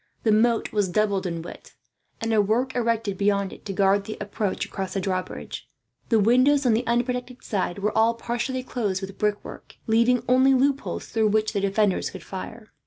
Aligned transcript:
The 0.23 0.31
moat 0.31 0.71
was 0.71 0.89
doubled 0.89 1.27
in 1.27 1.43
width, 1.43 1.75
and 2.19 2.33
a 2.33 2.41
work 2.41 2.73
erected 2.75 3.19
beyond 3.19 3.53
it, 3.53 3.65
to 3.65 3.71
guard 3.71 4.05
the 4.05 4.17
approach 4.19 4.65
across 4.65 4.95
the 4.95 4.99
drawbridge. 4.99 5.69
The 6.09 6.17
windows 6.19 6.65
on 6.65 6.73
the 6.73 6.87
unprotected 6.87 7.43
side 7.43 7.77
were 7.77 7.95
all 7.95 8.15
partially 8.15 8.63
closed 8.63 9.01
with 9.01 9.19
brickwork, 9.19 9.75
leaving 9.85 10.23
only 10.27 10.55
loopholes 10.55 11.05
through 11.05 11.27
which 11.27 11.53
the 11.53 11.61
defenders 11.61 12.09
could 12.09 12.23
fire. 12.23 12.73